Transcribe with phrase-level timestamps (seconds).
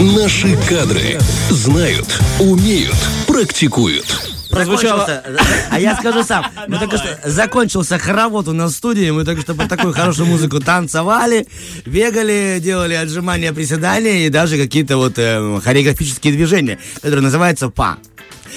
[0.00, 1.18] Наши кадры
[1.50, 2.94] знают, умеют,
[3.26, 4.06] практикуют.
[4.48, 5.24] Прозвучало...
[5.72, 6.46] А я скажу сам.
[6.68, 9.10] Мы только что закончился хоровод у нас в студии.
[9.10, 11.48] Мы только что под такую хорошую музыку танцевали,
[11.84, 17.98] бегали, делали отжимания, приседания и даже какие-то вот э, хореографические движения, которые называются па.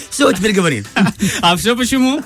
[0.09, 0.83] Все, теперь говори.
[1.41, 2.21] А все почему?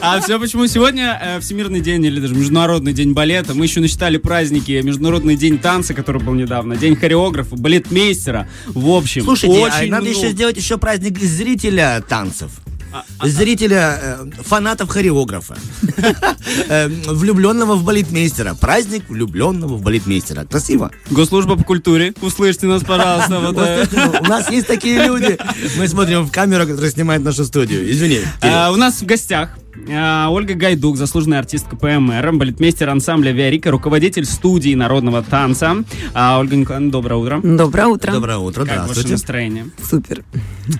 [0.00, 3.54] А все почему сегодня э, Всемирный день или даже Международный день балета.
[3.54, 4.80] Мы еще насчитали праздники.
[4.82, 6.76] Международный день танца, который был недавно.
[6.76, 8.48] День хореографа, балетмейстера.
[8.66, 12.50] В общем, Слушайте, а очень надо много- еще сделать еще праздник зрителя танцев.
[12.92, 15.56] А, Зрителя, э, фанатов хореографа,
[16.68, 18.54] Э, влюбленного в балетмейстера.
[18.54, 20.44] Праздник влюбленного в балетмейстера.
[20.44, 20.90] Красиво.
[21.10, 22.12] Госслужба по культуре.
[22.20, 23.38] Услышьте нас, пожалуйста.
[23.40, 25.38] ну, У нас есть такие люди.
[25.76, 27.90] Мы смотрим в камеру, которая снимает нашу студию.
[27.90, 28.20] Извини.
[28.42, 34.24] А, У нас в гостях а, Ольга Гайдук, заслуженная артистка ПМР, балетмейстер ансамбля Виарика, руководитель
[34.24, 35.76] студии народного танца.
[36.12, 37.40] А, Ольга Николаевна, доброе утро.
[37.42, 38.12] Доброе утро.
[38.12, 39.12] Доброе утро, Как ваше здравствуйте.
[39.12, 39.66] настроение?
[39.82, 40.24] Супер.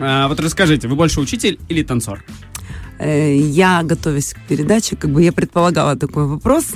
[0.00, 2.22] А, вот расскажите, вы больше учитель или танцор?
[3.00, 6.66] Э, Я, готовясь к передаче, как бы я предполагала такой вопрос,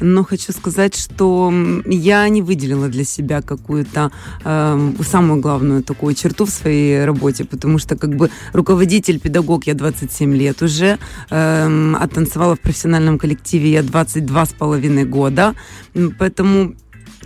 [0.00, 1.52] но хочу сказать, что
[1.84, 4.10] я не выделила для себя какую-то
[4.44, 9.74] эм, самую главную такую черту в своей работе, потому что как бы руководитель, педагог я
[9.74, 10.98] 27 лет уже,
[11.30, 15.54] эм, а танцевала в профессиональном коллективе я 22 с половиной года,
[16.18, 16.74] поэтому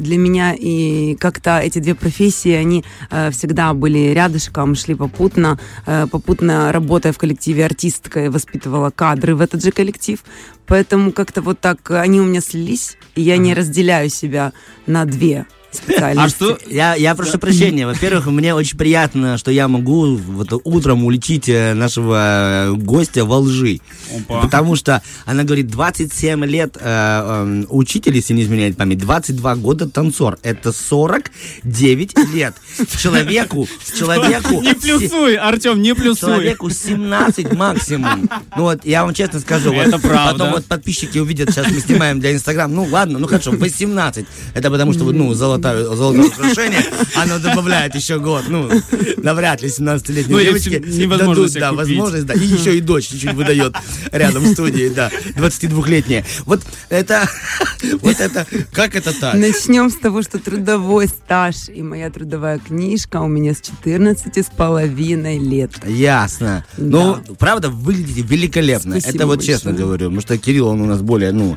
[0.00, 5.58] для меня и как-то эти две профессии, они э, всегда были рядышком, шли попутно.
[5.86, 10.22] Э, попутно работая в коллективе артисткой, воспитывала кадры в этот же коллектив.
[10.66, 14.52] Поэтому как-то вот так они у меня слились, и я не разделяю себя
[14.86, 16.18] на две специальности.
[16.18, 16.58] А что?
[16.66, 17.86] Я, я прошу прощения.
[17.86, 23.38] Во-первых, мне очень приятно, что я могу вот утром уличить э, нашего э, гостя во
[23.38, 23.80] лжи.
[24.16, 24.40] Опа.
[24.42, 29.88] Потому что она говорит, 27 лет э, э, учитель, если не изменяет память, 22 года
[29.88, 30.38] танцор.
[30.42, 32.54] Это 49 лет.
[32.98, 33.68] Человеку,
[33.98, 34.60] человеку...
[34.60, 36.30] Не плюсуй, Артем, не плюсуй.
[36.30, 38.28] Человеку 17 максимум.
[38.56, 39.72] Ну вот, я вам честно скажу.
[39.72, 40.32] вот Это правда.
[40.32, 42.72] Потом вот подписчики увидят, сейчас мы снимаем для Инстаграм.
[42.72, 44.26] Ну ладно, ну хорошо, 18.
[44.54, 46.84] Это потому что, ну, золотое, золотое украшение,
[47.14, 48.44] оно добавляет еще год.
[48.48, 48.70] Ну,
[49.18, 51.88] навряд ли 17-летние Ну, невозможно дадут, да, купить.
[51.88, 52.34] возможность, да.
[52.34, 53.74] И еще и дочь чуть-чуть выдает
[54.12, 56.24] рядом в студии, да, 22-летняя.
[56.46, 57.28] Вот это,
[58.00, 59.34] вот это, как это так?
[59.34, 64.50] Начнем с того, что трудовой стаж и моя трудовая книжка у меня с 14 с
[64.50, 65.72] половиной лет.
[65.86, 66.64] Ясно.
[66.76, 69.00] Ну, правда, выглядите великолепно.
[69.00, 69.56] Спасибо это вот большое.
[69.56, 70.06] честно говорю.
[70.06, 71.56] Потому что Кирилл, он у нас более, ну,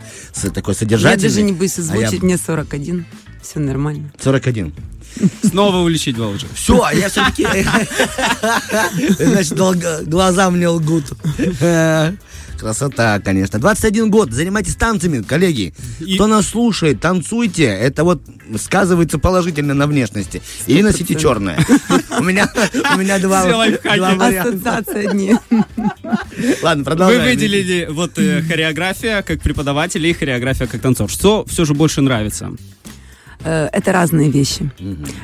[0.53, 1.29] такой Я содержательный.
[1.29, 3.05] даже не боюсь а озвучить, я мне 41.
[3.43, 4.11] Все нормально.
[4.19, 4.73] 41.
[5.43, 6.47] Снова уличить во лжи.
[6.55, 7.45] Все, а я все-таки...
[9.23, 11.05] Значит, глаза мне лгут.
[12.57, 13.59] Красота, конечно.
[13.59, 15.73] 21 год, занимайтесь танцами, коллеги.
[15.99, 17.65] И- Кто нас слушает, танцуйте.
[17.65, 18.21] Это вот
[18.57, 20.41] сказывается положительно на внешности.
[20.67, 21.59] Или носите черное.
[22.17, 22.49] У меня,
[22.95, 23.97] у меня два, Все лайфхаки.
[23.97, 24.49] два варианта.
[24.49, 25.35] Ассоциация одни.
[26.61, 27.23] Ладно, Вы продолжаем.
[27.29, 31.09] выделили вот э, хореография как преподаватель и хореография как танцор.
[31.09, 32.51] Что все же больше нравится?
[33.43, 34.71] Э, Это разные вещи.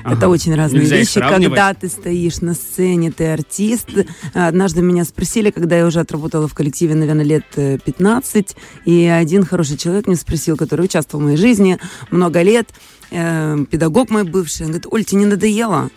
[0.03, 0.16] Ага.
[0.16, 1.19] Это очень разные Нельзя вещи.
[1.19, 3.90] Когда ты стоишь на сцене, ты артист.
[4.34, 9.06] Э, Однажды меня спросили, когда я уже отработала в коллективе, наверное, лет э, 15, и
[9.06, 11.79] один хороший человек мне спросил, который участвовал в моей жизни
[12.12, 12.69] много лет,
[13.12, 15.90] э, педагог мой бывший, он говорит, Оль, тебе не надоело?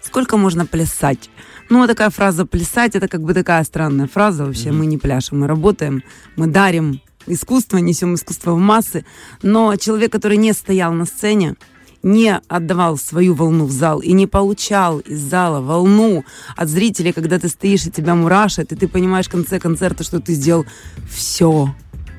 [0.00, 1.30] Сколько можно плясать?
[1.68, 4.70] Ну, такая фраза «плясать»— это как бы такая странная фраза вообще.
[4.70, 6.04] Мы не пляшем, мы работаем,
[6.36, 9.04] мы дарим искусство, несем искусство в массы.
[9.42, 11.56] Но человек, который не стоял на сцене,
[12.02, 16.24] не отдавал свою волну в зал и не получал из зала волну
[16.56, 20.20] от зрителей, когда ты стоишь и тебя мурашит, и ты понимаешь в конце концерта, что
[20.20, 20.64] ты сделал
[21.10, 21.74] все.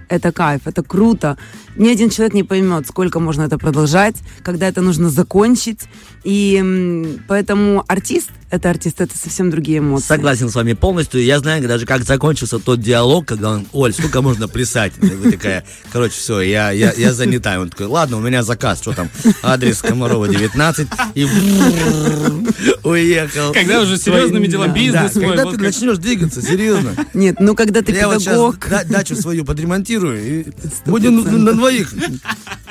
[0.10, 1.38] Это кайф, это круто.
[1.78, 5.82] Ни один человек не поймет, сколько можно это продолжать, когда это нужно закончить.
[6.24, 10.08] И поэтому артист— это артист, это совсем другие эмоции.
[10.08, 11.22] Согласен с вами полностью.
[11.24, 14.94] Я знаю даже, как закончился тот диалог, когда он, Оль, сколько можно плясать?
[15.02, 17.60] И Вы такая, короче, все, я, я, я занята.
[17.60, 19.10] Он такой, ладно, у меня заказ, что там,
[19.44, 21.26] адрес Комарова 19, и
[22.84, 23.54] уехал.
[23.54, 26.92] Когда уже серьезными делами бизнес да, свой, Когда вот ты как- начнешь двигаться, серьезно.
[27.14, 28.56] Нет, ну когда ты Я вот педагог...
[28.66, 30.46] сейчас дачу свою подремонтирую, и
[30.86, 31.94] будем на двоих,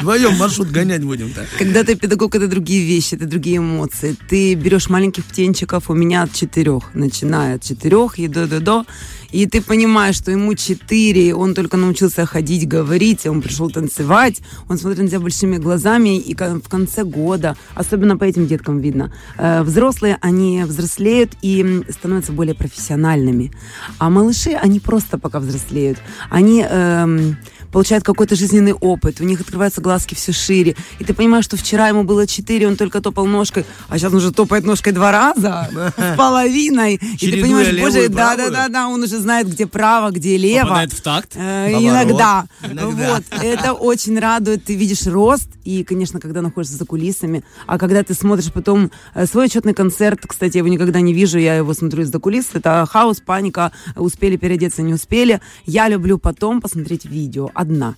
[0.00, 1.32] вдвоем маршрут гонять будем.
[1.32, 1.46] так.
[1.58, 4.16] Когда ты педагог, это другие вещи, это другие эмоции.
[4.28, 8.86] Ты берешь маленьких птенчиков, у меня от четырех, начиная от четырех и до до до
[9.32, 14.78] и ты понимаешь, что ему четыре, он только научился ходить, говорить, он пришел танцевать, он
[14.78, 19.62] смотрит на тебя большими глазами, и в конце года, особенно по этим деткам видно, э,
[19.62, 23.52] взрослые, они взрослеют и становятся более профессиональными.
[23.98, 25.98] А малыши, они просто пока взрослеют.
[26.30, 27.36] Они эм,
[27.76, 31.88] получает какой-то жизненный опыт, у них открываются глазки все шире, и ты понимаешь, что вчера
[31.88, 35.68] ему было 4, он только топал ножкой, а сейчас он уже топает ножкой два раза,
[35.98, 40.62] с половиной, и ты понимаешь, боже, да-да-да, он уже знает, где право, где лево.
[40.62, 41.32] Попадает в такт.
[41.34, 41.70] Э.
[41.70, 42.46] Иногда.
[42.62, 43.24] Вот.
[43.42, 44.64] Это очень радует.
[44.64, 45.50] Ты видишь рост.
[45.64, 47.42] И, конечно, когда находишься за кулисами.
[47.66, 51.38] А когда ты смотришь потом э, свой отчетный концерт, кстати, я его никогда не вижу,
[51.38, 52.50] я его смотрю из-за кулис.
[52.52, 55.40] Это хаос, паника, успели переодеться, не успели.
[55.64, 57.96] Я люблю потом посмотреть видео одна.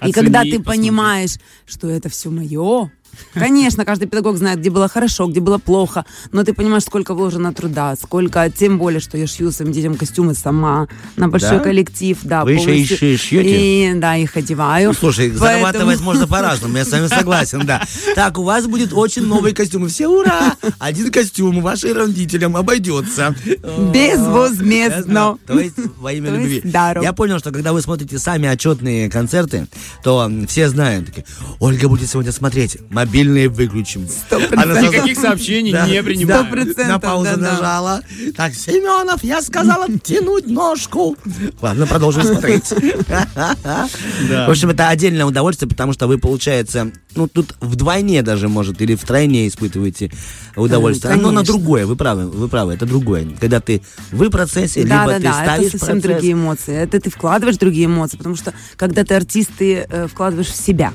[0.00, 0.66] И Оценить, когда ты посмотреть.
[0.66, 1.36] понимаешь,
[1.66, 2.90] что это все мое,
[3.34, 7.52] Конечно, каждый педагог знает, где было хорошо, где было плохо, но ты понимаешь, сколько вложено
[7.52, 11.64] труда, сколько, тем более, что я шью своим детям костюмы сама, на большой Да?
[11.64, 13.90] коллектив, да, Вы еще и шьете?
[13.90, 14.88] И, да, их одеваю.
[14.88, 17.82] Ну, слушай, Поэтому- зарабатывать можно по-разному, я с вами согласен, да.
[18.14, 19.88] Так, у вас будет очень новый костюм.
[19.88, 20.54] Все ура!
[20.78, 23.34] Один костюм вашим родителям обойдется.
[23.92, 25.38] Безвозмездно.
[25.46, 26.62] То есть во имя любви.
[26.64, 29.66] Я понял, что когда вы смотрите сами отчетные концерты,
[30.02, 31.24] то все знают, такие,
[31.60, 34.08] Ольга будет сегодня смотреть, мобильные выключим.
[34.08, 34.76] Сто Она процентов.
[34.80, 36.40] сразу- Никаких сообщений Да, не да.
[36.42, 37.52] Сто процентов, На паузу да-да.
[37.52, 38.00] нажала.
[38.36, 41.16] Так, Семенов, я сказала тянуть ножку.
[41.60, 42.64] Ладно, продолжим смотреть.
[42.70, 48.94] В общем, это отдельное удовольствие, потому что вы, получается, ну, тут вдвойне даже, может, или
[48.94, 50.10] втройне испытываете
[50.56, 51.14] удовольствие.
[51.14, 53.26] Оно на другое, вы правы, вы правы, это другое.
[53.40, 56.74] Когда ты в процессе, Да, либо да, ты да, ставишь это совсем другие эмоции.
[56.74, 60.92] Это ты вкладываешь другие эмоции, потому что когда ты артист, ты э, вкладываешь в себя.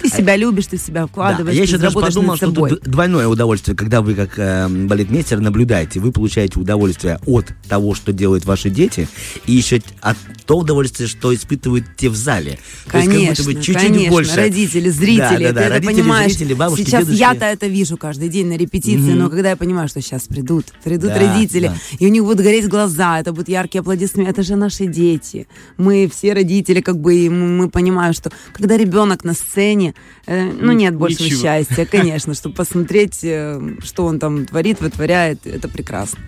[0.00, 3.26] Ты себя любишь, ты себя Да, вкладываешь, я ты еще даже подумал, что тут двойное
[3.28, 8.70] удовольствие, когда вы как э, балетмейстер наблюдаете, вы получаете удовольствие от того, что делают ваши
[8.70, 9.08] дети,
[9.46, 10.16] и еще от
[10.46, 12.58] то удовольствие, что испытывают те в зале.
[12.90, 14.36] То есть как Конечно, будто бы чуть-чуть конечно, больше.
[14.36, 16.32] родители, зрители, Да, да, да, ты это родители, понимаешь.
[16.32, 17.20] зрители, бабушки, Сейчас дедушки.
[17.20, 21.12] я-то это вижу каждый день на репетиции, но когда я понимаю, что сейчас придут, придут
[21.12, 21.76] Да, родители, да.
[21.98, 25.46] и у них будут гореть глаза, это будут яркие аплодисменты, это же наши дети.
[25.76, 29.87] Мы все родители, как бы, и мы понимаем, что когда ребенок на сцене,
[30.26, 31.42] э, ну нет большего Ничего.
[31.42, 36.18] счастья, конечно, чтобы посмотреть, э, что он там творит, вытворяет, это прекрасно.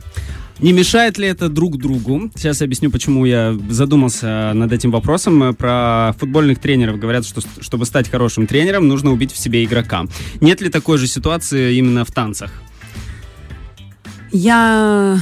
[0.61, 2.31] Не мешает ли это друг другу?
[2.35, 5.43] Сейчас я объясню, почему я задумался над этим вопросом.
[5.43, 10.05] Э, Про футбольных тренеров говорят, что чтобы стать хорошим тренером, нужно убить в себе игрока.
[10.41, 12.53] Нет ли такой же ситуации именно в танцах?
[14.33, 15.19] Я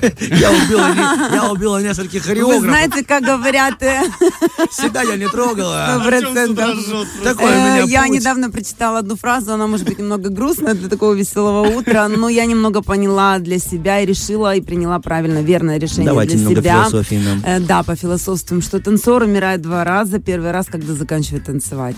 [0.20, 0.94] Я убила,
[1.32, 2.62] я убила нескольких Вы хореографов.
[2.64, 4.02] знаете, как говорят, э,
[4.70, 5.86] Себя я не трогала.
[6.04, 11.14] у Э, меня Я недавно прочитала одну фразу, она может быть немного грустная для такого
[11.14, 16.06] веселого утра, но я немного поняла для себя и решила и приняла правильно, верное решение
[16.06, 16.74] Давайте для немного себя.
[16.84, 17.42] философии нам.
[17.44, 20.18] Э, Да, по философствам, что танцор умирает два раза.
[20.18, 21.96] Первый раз, когда заканчивает танцевать.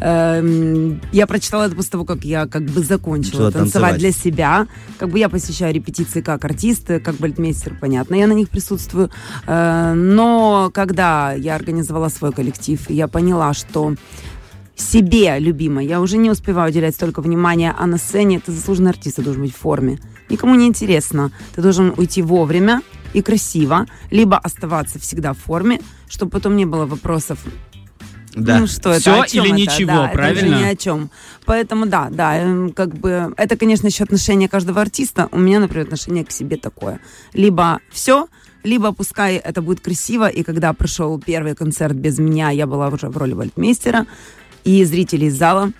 [0.00, 4.66] Эм, Я прочитала это после того, как я как бы закончила танцевать для себя.
[4.98, 9.10] Как бы я посещаю репетиции как артист, как балетмейстер, понятно, я на них присутствую.
[9.46, 13.94] Э, Но когда я организовала свой коллектив, я поняла, что
[14.76, 19.16] себе любимой я уже не успеваю уделять столько внимания, а на сцене ты заслуженный артист,
[19.16, 19.98] ты должен быть в форме.
[20.30, 21.30] Никому не интересно.
[21.54, 22.82] Ты должен уйти вовремя
[23.12, 27.38] и красиво, либо оставаться всегда в форме, чтобы потом не было вопросов,
[28.34, 28.58] Да.
[28.60, 29.74] ну что это, Всё о чем или это?
[29.76, 30.56] ничего, Да, Это правильно?
[30.56, 31.10] уже ни о чем.
[31.46, 35.28] Поэтому да, да, эм, как бы это, конечно, еще отношение каждого артиста.
[35.32, 37.00] У меня, например, отношение к себе такое.
[37.32, 38.28] Либо все,
[38.62, 43.08] либо пускай это будет красиво, и когда прошел первый концерт без меня, я была уже
[43.08, 44.06] в роли вальтмейстера,
[44.64, 45.72] и зрители из зала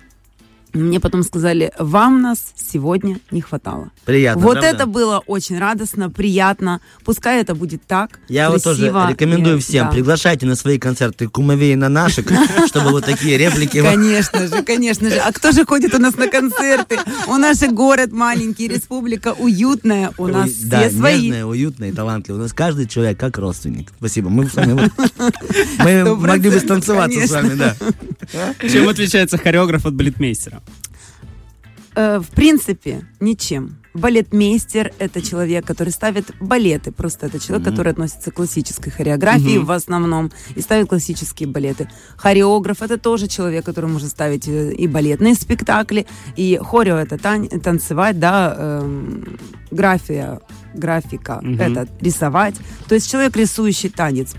[0.73, 3.91] мне потом сказали, вам нас сегодня не хватало.
[4.05, 4.69] Приятно, вот правда?
[4.69, 6.81] это было очень радостно, приятно.
[7.03, 8.19] Пускай это будет так.
[8.27, 9.91] Я вот тоже красиво, рекомендую и- всем, да.
[9.91, 12.25] приглашайте на свои концерты кумовей на наших,
[12.67, 13.81] чтобы вот такие реплики...
[13.81, 15.17] Конечно же, конечно же.
[15.17, 16.99] А кто же ходит у нас на концерты?
[17.27, 21.23] У нас же город маленький, республика уютная, у нас все свои.
[21.23, 22.41] нежные, уютные, талантливые.
[22.41, 23.91] У нас каждый человек как родственник.
[23.97, 24.29] Спасибо.
[24.29, 24.89] Мы с вами
[25.79, 27.75] мы могли бы станцеваться с вами, да.
[28.61, 30.61] Чем отличается хореограф от балетмейстера?
[31.95, 33.77] Э, в принципе, ничем.
[33.93, 36.93] Балетмейстер– это человек, который ставит балеты.
[36.93, 41.89] Просто это человек, который относится к классической хореографии в основном и ставит классические балеты.
[42.15, 46.07] Хореограф– это тоже человек, который может ставить э, и балетные спектакли,
[46.37, 49.37] и хорео– это тан- танцевать, да, эм,
[49.71, 50.39] графия,
[50.73, 52.55] графика Мгм.– это рисовать.
[52.87, 54.35] То есть человек, рисующий танец,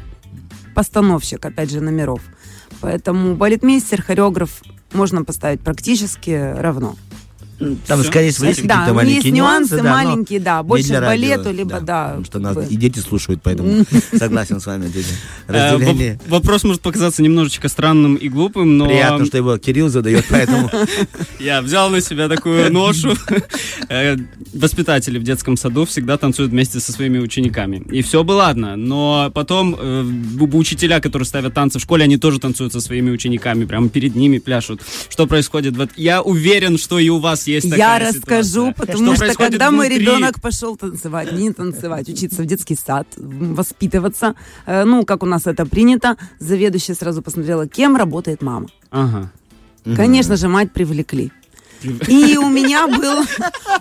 [0.74, 2.22] постановщик, опять же, номеров.
[2.82, 4.60] Поэтому балетмейстер, хореограф
[4.92, 6.96] можно поставить практически равно.
[7.86, 8.10] Там, Всё.
[8.10, 11.06] скорее всего, есть Да, какие-то маленькие есть нюансы да, но маленькие, да, больше к радио,
[11.08, 13.84] балету, либо, да, Потому что нас и дети слушают, поэтому
[14.18, 14.88] согласен с вами.
[14.88, 15.08] дети.
[15.48, 16.14] Э, Разделение.
[16.26, 20.70] воп- Вопрос может показаться немножечко странным и глупым, но Приятно, что его Кирилл задает, поэтому
[21.38, 23.14] я взял на себя такую ношу.
[23.88, 24.16] Э,
[24.52, 27.82] Воспитатели в детском саду всегда танцуют вместе со своими учениками.
[27.90, 30.04] И все бы ладно, но потом э,
[30.52, 34.38] учителя, которые ставят танцы в школе, они тоже танцуют со своими учениками, прямо перед ними
[34.38, 34.80] пляшут.
[35.08, 35.74] Что происходит?
[35.96, 38.20] Я уверен, что и у вас есть такая Я ситуация.
[38.20, 40.06] расскажу, потому что, происходит когда мой внутри?
[40.06, 44.34] ребенок пошел танцевать, не танцевать, учиться в детский сад, воспитываться,
[44.66, 48.68] э, ну, как у нас это принято, заведующая сразу посмотрела, кем работает мама.
[48.90, 49.30] Ага.
[49.84, 51.32] Конечно же, мать привлекли.
[52.08, 53.24] И у меня был,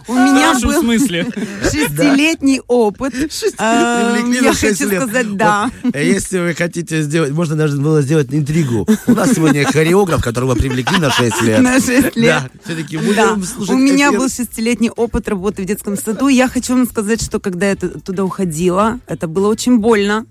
[0.08, 1.28] у меня был смысле.
[1.64, 3.14] шестилетний опыт.
[3.14, 5.02] Привлекли Я хочу 6 лет.
[5.04, 5.72] сказать, да.
[5.84, 8.88] Вот, э, если вы хотите сделать, можно даже было сделать интригу.
[9.08, 11.62] У нас сегодня хореограф, которого привлекли на 6 лет.
[11.62, 12.16] На 6 лет.
[12.16, 14.20] Да, все-таки Да, будем слушать у меня эфир.
[14.20, 16.28] был шестилетний опыт работы в детском саду.
[16.28, 20.26] Я хочу вам сказать, что когда я туда уходила, это было очень больно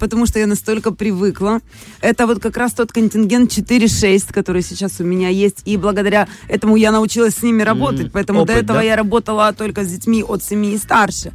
[0.00, 1.60] потому что я настолько привыкла.
[2.00, 6.76] Это вот как раз тот контингент 4-6, который сейчас у меня есть, и благодаря этому
[6.76, 8.84] я научилась с ними работать, поэтому до Опыт, этого да?
[8.84, 11.32] я работала только с детьми от 7 и старше.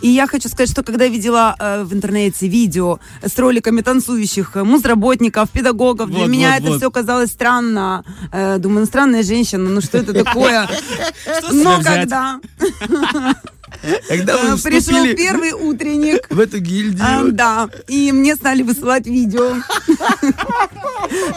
[0.00, 4.56] И я хочу сказать, что когда я видела э, в интернете видео с роликами танцующих
[4.56, 6.76] э, музработников, педагогов, для Вот, меня вот, это вот.
[6.78, 8.04] все казалось странно.
[8.30, 10.68] Э, думаю, ну странная женщина, ну что это такое?
[11.52, 12.38] Но когда
[14.08, 19.06] Когда э, вы пришел вступили первый утренник, в эту гильдию, да, и мне стали высылать
[19.06, 19.56] видео.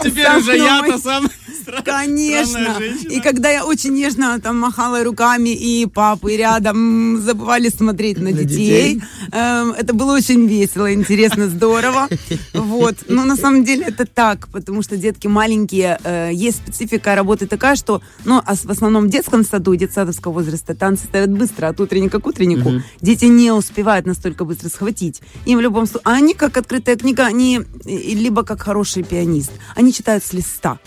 [0.02, 1.28] Теперь уже я-то сам
[1.68, 2.76] странная Конечно.
[3.10, 8.32] И когда я очень нежно там махала руками, и папы рядом забывали смотреть на, На
[8.32, 9.02] детей, детей.
[9.32, 12.08] эм, это было очень весело, интересно, здорово.
[12.54, 12.96] Вот.
[13.08, 17.76] Но на самом деле это так, потому что детки маленькие, э, есть специфика работы такая,
[17.76, 22.20] что, ну, а в основном в детском саду, детсадовского возраста, танцы ставят быстро, от утренника
[22.20, 22.82] к утреннику.
[23.00, 25.20] Дети не успевают настолько быстро схватить.
[25.46, 26.02] Им в любом случае...
[26.04, 29.52] А они, как открытая книга, они либо как хороший пианист.
[29.74, 30.78] Они читают с листа.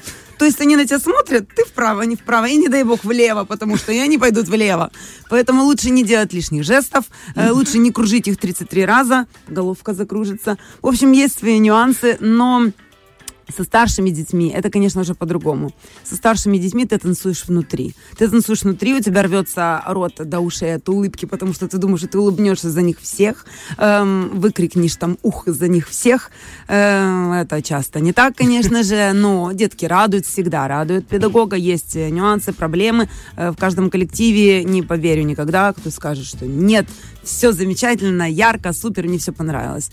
[0.42, 3.46] То есть они на тебя смотрят, ты вправо, не вправо, и не дай бог влево,
[3.46, 4.92] потому что и они пойдут влево.
[5.30, 7.06] Поэтому лучше не делать лишних жестов,
[7.36, 10.58] э, лучше не кружить их 33 раза, головка закружится.
[10.82, 12.72] В общем, есть свои нюансы, но
[13.55, 15.72] со старшими детьми это, конечно же, по-другому.
[16.03, 17.96] Со старшими детьми ты танцуешь внутри.
[18.17, 22.00] Ты танцуешь внутри, у тебя рвется рот до ушей от улыбки, потому что ты думаешь,
[22.01, 23.46] что ты улыбнешься за них всех,
[23.77, 26.31] эм, выкрикнешь там ух за них всех.
[26.67, 31.55] Эм, это часто не так, конечно же, но детки радуют, всегда радуют педагога.
[31.55, 33.10] Есть э, нюансы, проблемы.
[33.36, 36.88] Э, в каждом коллективе не поверю никогда, кто скажет, что нет,
[37.24, 39.91] все замечательно, ярко, супер, мне все понравилось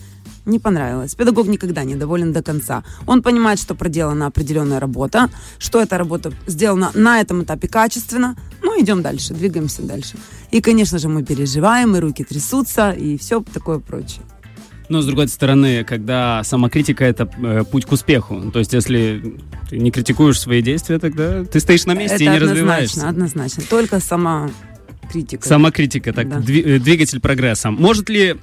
[0.49, 1.14] не понравилось.
[1.14, 2.83] Педагог никогда не доволен до конца.
[3.07, 5.28] Он понимает, что проделана определенная работа,
[5.59, 8.37] что эта работа сделана на этом этапе качественно.
[8.62, 10.17] Ну, идем дальше, двигаемся дальше.
[10.50, 14.23] И, конечно же, мы переживаем, и руки трясутся, и все такое прочее.
[14.88, 18.50] Но, с другой стороны, когда самокритика— это э, путь к успеху.
[18.50, 19.37] То есть, если
[19.69, 23.09] ты не критикуешь свои действия, тогда ты стоишь на месте Это и не однозначно, развиваешься.
[23.09, 23.64] однозначно.
[23.69, 24.50] Только сама
[25.08, 25.46] критика.
[25.48, 26.36] Самокритика, так, Да.
[26.38, 27.70] э, двигатель прогресса.
[27.70, 28.36] Может ли,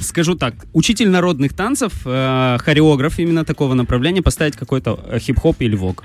[0.00, 5.76] скажу так, учитель народных танцев, э, хореограф именно такого направления поставить какой-то э, хип-хоп или
[5.76, 6.04] вок?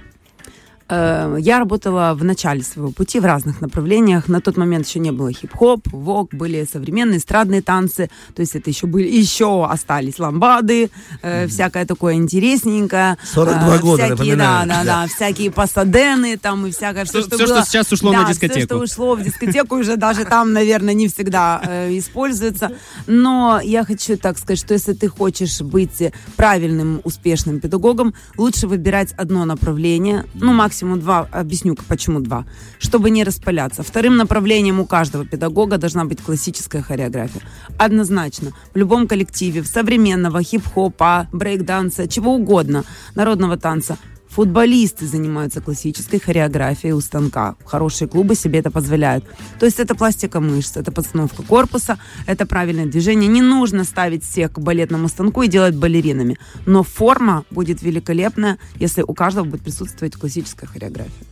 [0.91, 4.27] Э, Я работала в начале своего пути в разных направлениях.
[4.27, 8.09] На тот момент еще не было хип-хоп, вок, были современные эстрадные танцы.
[8.35, 13.17] То есть это еще были, еще остались ламбады, э, всякое такое интересненькое.
[13.33, 14.67] 42 Э, года, всякие, напоминаю.
[14.67, 17.63] да, да, да, всякие пасадены там и всякое, все, что что было.
[17.65, 18.57] сейчас ушло Да, на дискотеку.
[18.59, 22.71] Все, что ушло в дискотеку, уже даже там, наверное, не всегда э, используется.
[23.07, 29.13] Но я хочу так сказать, что если ты хочешь быть правильным, успешным педагогом, лучше выбирать
[29.13, 32.45] одно направление, ну, максимум два, объясню, почему два,
[32.79, 33.83] чтобы не распыляться.
[33.83, 37.41] Вторым направлением у каждого педагога должна быть классическая хореография.
[37.77, 38.51] Однозначно.
[38.73, 42.83] В любом коллективе, в современного, хип-хопа, брейк-данса, чего угодно,
[43.15, 43.97] народного танца,
[44.31, 47.55] Футболисты занимаются классической хореографией у станка.
[47.65, 49.25] Хорошие клубы себе это позволяют.
[49.59, 53.27] То есть это пластика мышц, это постановка корпуса, это правильное движение.
[53.27, 56.37] Не нужно ставить всех к балетному станку и делать балеринами.
[56.65, 61.30] Но форма будет великолепная, если у каждого будет присутствовать классическая хореография.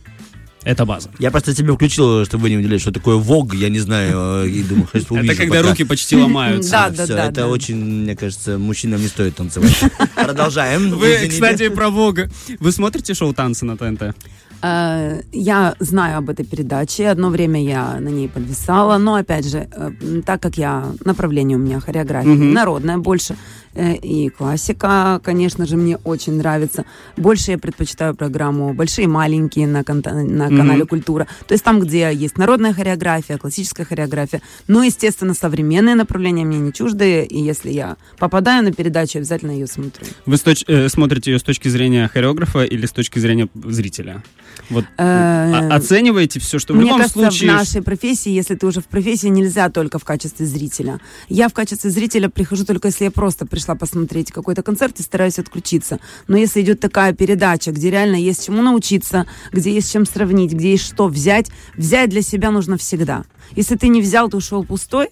[0.62, 1.08] Это база.
[1.18, 4.48] Я просто тебе включил, чтобы вы не удивились, что такое ВОГ, я не знаю, э,
[4.48, 5.70] и думаю, сейчас Это когда пока.
[5.70, 6.70] руки почти ломаются.
[6.70, 7.48] Да, да, да, это да.
[7.48, 9.74] очень, мне кажется, мужчинам не стоит танцевать.
[10.14, 10.90] Продолжаем.
[10.90, 11.34] Вы, Извините.
[11.34, 12.30] кстати, про Вога.
[12.58, 14.14] Вы смотрите шоу «Танцы» на ТНТ?
[14.62, 17.08] Э, Я знаю об этой передаче.
[17.08, 18.98] Одно время я на ней подвисала.
[18.98, 19.90] Но, опять же, э,
[20.24, 20.92] так как я...
[21.04, 22.52] Направление у меня хореография Мгм.
[22.52, 23.36] народная больше.
[23.74, 26.84] э, И классика, конечно же, мне очень нравится.
[27.16, 31.26] Больше я предпочитаю программу «Большие и маленькие» на, конта- на канале «Культура».
[31.46, 34.40] То есть там, где есть народная хореография, классическая хореография.
[34.68, 37.22] Но, естественно, современные направления мне не чужды.
[37.22, 40.04] И если я попадаю на передачу, обязательно ее смотрю.
[40.26, 44.22] Вы с точ- э, смотрите ее с точки зрения хореографа или с точки зрения зрителя?
[44.70, 47.50] Вот Э, а- оцениваете все, что в Мне любом кажется, случае...
[47.50, 51.00] в нашей профессии, если ты уже в профессии, нельзя только в качестве зрителя.
[51.28, 55.38] Я в качестве зрителя прихожу только если я просто пришла посмотреть какой-то концерт и стараюсь
[55.38, 55.98] отключиться.
[56.28, 60.72] Но если идет такая передача, где реально есть чему научиться, где есть чем сравнить, где
[60.72, 63.24] есть что взять, взять для себя нужно всегда.
[63.56, 65.08] Если ты не взял, ты ушел пустой,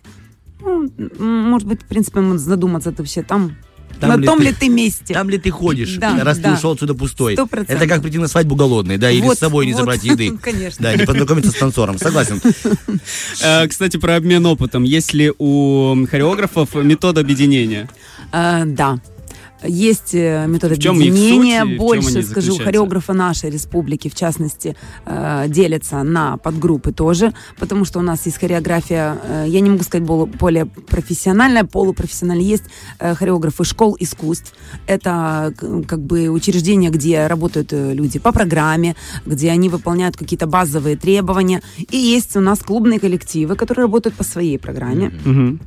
[0.61, 3.57] ну, может быть, в принципе, можно задуматься, ты вообще там,
[4.01, 5.15] Там на ли том ты- ли ты месте.
[5.15, 6.51] Там ли ты ходишь, Да, раз да.
[6.51, 7.35] ты ушел отсюда пустой?
[7.35, 7.77] Сто процентов.
[7.77, 9.79] Это как прийти на свадьбу голодный, да, или Вот, с собой не вот.
[9.81, 10.37] забрать еды.
[10.43, 10.83] Конечно.
[10.83, 11.99] Да, не познакомиться с танцором.
[11.99, 12.41] Согласен.
[13.43, 14.83] Э, Кстати, про обмен опытом.
[14.85, 17.89] Есть ли у хореографов метод объединения?
[18.33, 18.99] Э, да.
[19.63, 21.65] Есть э, метод В чем объединения.
[21.65, 27.99] суть Больше скажу, хореографы нашей республики, в частности, э, делятся на подгруппы тоже, потому что
[27.99, 32.45] у нас есть хореография, э, я не могу сказать более, профессиональная, полупрофессиональная.
[32.45, 32.65] Есть
[32.99, 34.55] хореографы школ искусств.
[34.87, 35.53] Это
[35.87, 38.95] как бы учреждения, где работают люди по программе,
[39.27, 41.63] где они выполняют какие-то базовые требования.
[41.91, 45.13] И есть у нас клубные коллективы, которые работают по своей программе.
[45.25, 45.61] Мгм.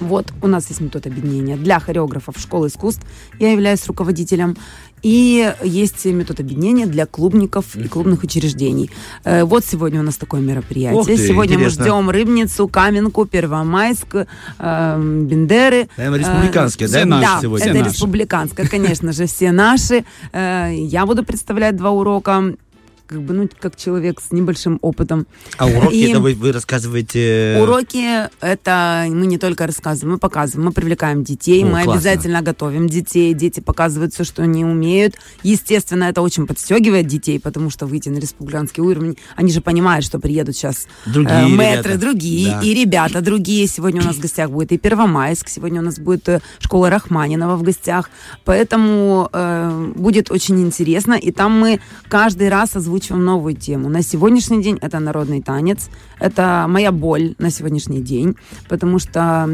[0.00, 3.02] Вот, у нас есть метод объединения для хореографов школы искусств.
[3.38, 4.56] Я являюсь руководителем.
[5.02, 8.90] И есть метод объединения для клубников и клубных учреждений.
[9.24, 11.04] Э, Вот сегодня у нас такое мероприятие.
[11.04, 11.82] Ты, сегодня интересно.
[11.84, 15.88] мы ждем Рыбницу, Каменку, Первомайск, э, Бендеры.
[15.98, 17.66] Наверное, республиканские, Э, да, все наши Да, сегодня?
[17.66, 17.90] это наши.
[17.90, 20.04] республиканская, конечно же, все наши.
[20.32, 22.54] Я буду представлять два урока
[23.06, 25.26] как бы, ну, как человек с небольшим опытом.
[25.58, 27.58] А уроки И- это вы, вы рассказываете...
[27.62, 31.92] Уроки это мы не только рассказываем, мы показываем, мы привлекаем детей, О, мы классно.
[31.92, 35.16] обязательно готовим детей, дети показывают все, что они умеют.
[35.42, 40.18] Естественно, это очень подстегивает детей, потому что выйти на республиканский уровень, они же понимают, что
[40.18, 41.98] приедут сейчас Другие э, мэтры, ребята.
[41.98, 42.60] другие, Да.
[42.62, 43.66] и ребята другие.
[43.66, 47.56] Сегодня у нас в гостях будет и Первомайск, сегодня у нас будет э, школа Рахманинова
[47.56, 48.08] в гостях,
[48.46, 53.88] поэтому э, будет очень интересно, и там мы каждый раз озвучиваем новую тему.
[53.88, 55.88] На сегодняшний день это народный танец,
[56.20, 58.36] это моя боль на сегодняшний день,
[58.68, 59.48] потому что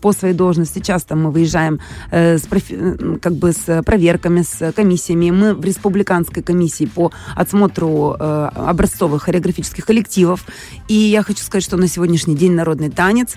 [0.00, 5.30] по своей должности часто мы выезжаем э, с профи- как бы с проверками, с комиссиями.
[5.30, 10.46] Мы в республиканской комиссии по отсмотру э, образцовых хореографических коллективов.
[10.88, 13.36] И я хочу сказать, что на сегодняшний день народный танец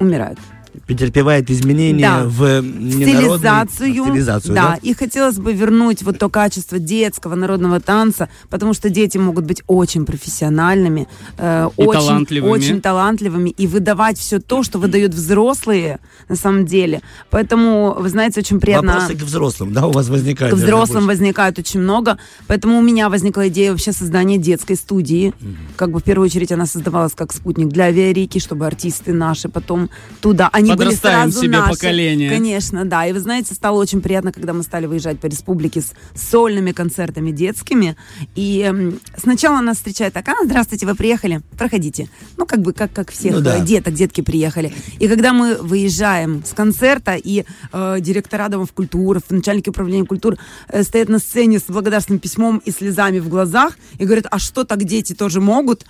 [0.00, 0.38] умирает.
[0.86, 2.24] Претерпевает изменения Да.
[2.24, 4.04] в стилизацию.
[4.04, 4.62] стилизацию, да.
[4.62, 4.78] да?
[4.82, 9.62] И хотелось бы вернуть вот то качество детского народного танца, потому что дети могут быть
[9.66, 12.50] очень профессиональными, э, И очень, талантливыми.
[12.50, 17.00] очень талантливыми и выдавать все то, что выдают взрослые на самом деле.
[17.30, 18.92] Поэтому, вы знаете, очень приятно...
[18.92, 20.54] Вопросы к взрослым, да, у вас возникают?
[20.54, 22.18] К взрослым возникает очень много.
[22.46, 25.32] Поэтому у меня возникла идея вообще создания детской студии.
[25.76, 29.90] Как бы в первую очередь она создавалась как спутник для авиарики, чтобы артисты наши потом
[30.20, 30.48] туда.
[30.52, 31.72] Они были Подрастаем сразу себе наши.
[31.72, 32.30] поколение.
[32.30, 33.06] Конечно, да.
[33.06, 37.30] И вы знаете, стало очень приятно, когда мы стали выезжать по республике с сольными концертами
[37.30, 37.96] детскими.
[38.34, 42.08] И эм, сначала нас встречают так, а, здравствуйте, вы приехали, проходите.
[42.36, 43.58] Ну, как бы, как, как всех Ну да.
[43.58, 44.72] э, деток, детки приехали.
[44.98, 50.82] И когда мы выезжаем с концерта, и э, директора домов культуры, начальники управления культуры э,
[50.82, 54.84] стоят на сцене с благодарственным письмом и слезами в глазах и говорят, а что так
[54.84, 55.84] дети тоже могут?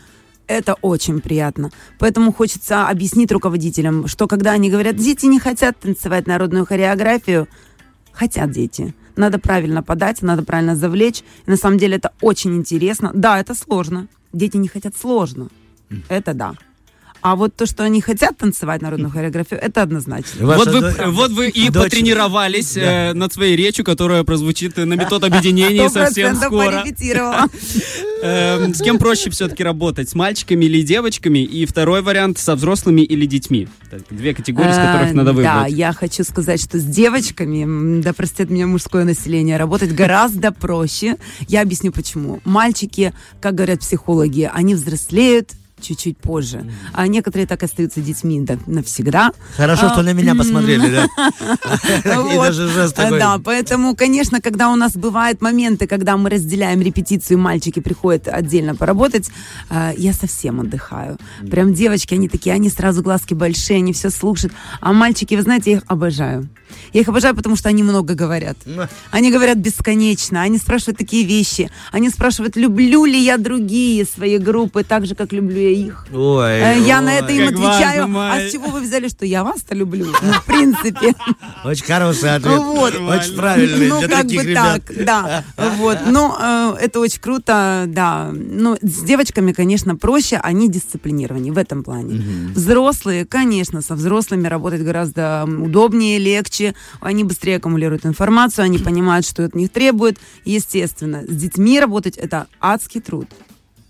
[0.48, 1.70] Это очень приятно.
[1.98, 7.48] Поэтому хочется объяснить руководителям, что когда они говорят, дети не хотят танцевать народную хореографию,
[8.12, 8.94] хотят дети.
[9.14, 11.22] Надо правильно подать, надо правильно завлечь.
[11.46, 13.11] И на самом деле это очень интересно.
[13.14, 14.08] Да, это сложно.
[14.32, 15.48] Дети не хотят сложно.
[16.08, 16.54] Это да.
[17.20, 20.46] А вот то, что они хотят танцевать народную хореографию, это однозначно.
[20.46, 24.76] Ваша Вот вы, до- вот вы и дочь- потренировались э, над своей речью, которая прозвучит
[24.76, 26.85] на метод объединения совсем скоро.
[28.22, 30.11] Эм, С кем проще все-таки работать?
[30.11, 31.38] С мальчиками или девочками?
[31.44, 33.68] И второй вариант со взрослыми или детьми?
[33.90, 35.72] Так, Две категории, из которых Э, надо Да, выбрать.
[35.72, 41.16] я хочу сказать, что с девочками, да простит меня мужское население, работать гораздо проще.
[41.48, 42.40] Я объясню почему.
[42.44, 46.64] Мальчики, как говорят психологи, они взрослеют, чуть-чуть позже.
[46.92, 49.32] А некоторые так остаются детьми да, навсегда.
[49.56, 51.06] Хорошо, А, что на меня посмотрели, да.
[52.32, 53.18] И даже жест такой.
[53.18, 58.74] Да, поэтому, конечно, когда у нас бывают моменты, когда мы разделяем репетицию, мальчики приходят отдельно
[58.74, 59.30] поработать,
[59.70, 61.18] э, я совсем отдыхаю.
[61.50, 64.52] Прям девочки, они такие, они сразу глазки большие, они все слушают.
[64.80, 66.48] А мальчики, вы знаете, я их обожаю.
[66.92, 68.56] Я их обожаю, потому что они много говорят.
[69.10, 71.70] Они говорят бесконечно, они спрашивают такие вещи.
[71.92, 76.07] Они спрашивают, люблю ли я другие свои группы, так же, как люблю их.
[76.12, 77.18] Ой, Э, Я на ой.
[77.18, 78.02] это им отвечаю.
[78.09, 80.07] важно, А с чего вы взяли, что я вас-то люблю?
[80.22, 81.14] Ну, в принципе.
[81.64, 82.59] Очень хороший ответ.
[82.59, 82.94] Вот.
[82.94, 84.83] Очень правильный Ну, для как таких бы ребят.
[84.87, 85.44] так, да.
[85.78, 85.98] Вот.
[86.07, 88.31] Ну, э, это очень круто, да.
[88.33, 92.22] Ну, с девочками, конечно, проще, они дисциплинированнее в этом плане.
[92.54, 96.74] Взрослые, конечно, со взрослыми работать гораздо удобнее, легче.
[97.00, 100.18] Они быстрее аккумулируют информацию, они понимают, что от них требует.
[100.44, 103.28] Естественно, с детьми работать это адский труд.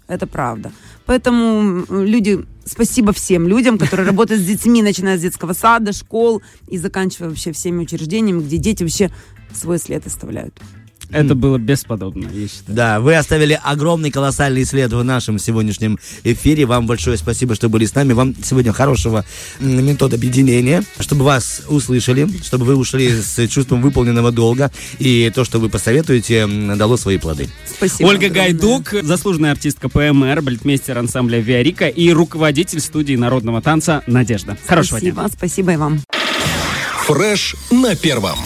[0.06, 0.72] Это правда.
[1.08, 6.76] Поэтому люди, спасибо всем людям, которые работают с детьми, начиная с детского сада, школ и
[6.76, 9.10] заканчивая вообще всеми учреждениями, где дети вообще
[9.50, 10.60] свой след оставляют.
[11.10, 12.76] Это было бесподобно, я считаю.
[12.76, 16.66] Да, вы оставили огромный колоссальный след в нашем сегодняшнем эфире.
[16.66, 18.12] Вам большое спасибо, что были с нами.
[18.12, 19.24] Вам сегодня хорошего
[19.58, 24.70] метода объединения, чтобы вас услышали, чтобы вы ушли с чувством выполненного долга.
[24.98, 27.48] И то, что вы посоветуете, дало свои плоды.
[27.66, 28.08] Спасибо.
[28.08, 28.52] Ольга огромное.
[28.52, 34.56] Гайдук, заслуженная артистка ПМР, балетмейстер ансамбля Виарика и руководитель студии народного танца «Надежда».
[34.66, 35.12] Хорошего дня.
[35.12, 36.00] Спасибо, спасибо и вам.
[37.06, 38.38] Фреш на первом.